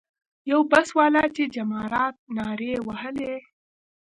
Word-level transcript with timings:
یو 0.51 0.59
بس 0.71 0.87
والا 0.97 1.23
چې 1.35 1.43
جمارات 1.55 2.15
نارې 2.37 2.67
یې 2.73 2.79
وهلې. 2.87 3.35